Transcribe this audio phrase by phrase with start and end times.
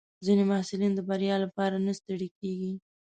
[0.25, 2.73] ځینې محصلین د بریا لپاره نه ستړي کېږي.